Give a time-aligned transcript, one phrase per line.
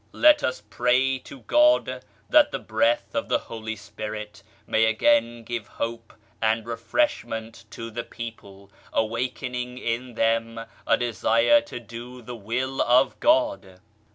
[0.13, 5.67] Let us pray to God that the Breath of the Holy Spirit may again give
[5.67, 12.81] hope and refreshment to the people, awakening in them a desire to do the Will
[12.81, 13.79] of God.